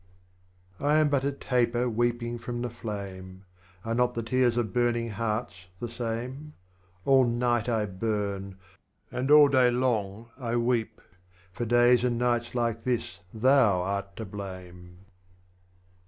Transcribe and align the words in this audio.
49. 0.79 0.95
I 0.95 0.99
am 0.99 1.09
but 1.09 1.23
a 1.23 1.31
Taper 1.31 1.87
weeping 1.87 2.39
from 2.39 2.63
the 2.63 2.71
Flame: 2.71 3.45
Are 3.85 3.93
not 3.93 4.15
the 4.15 4.23
Tears 4.23 4.57
of 4.57 4.73
Burning 4.73 5.09
Hearts 5.09 5.67
the 5.79 5.87
same? 5.87 6.53
All 7.05 7.23
night 7.23 7.67
1 7.67 7.97
burn, 7.99 8.57
and 9.11 9.29
all 9.29 9.47
day 9.47 9.69
long 9.69 10.31
I 10.39 10.55
weep, 10.55 11.01
For 11.53 11.65
Days 11.65 12.03
and 12.03 12.17
Nights 12.17 12.55
like 12.55 12.83
this 12.83 13.19
thou 13.43 13.83
art 13.83 14.15
to 14.15 14.25
blame 14.25 15.05